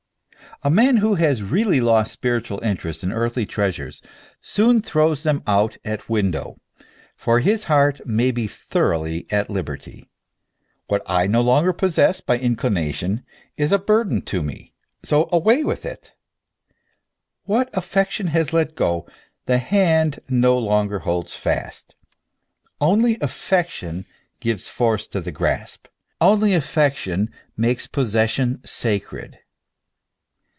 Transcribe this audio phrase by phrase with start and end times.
[0.63, 3.99] A man who has really lost spiritual interest in earthly treasures,
[4.41, 6.55] soon throws them out at window,
[7.25, 10.07] that his heart may be thoroughly at liberty.
[10.87, 13.23] What I no longer possess by inclination
[13.57, 16.11] is a burden to me; so away with it!
[17.45, 19.07] What affection has let go,
[19.47, 21.95] the hand no longer holds fast.
[22.79, 24.05] Only affection
[24.39, 25.87] gives force to the grasp;
[26.19, 29.39] only affection makes pos session sacred.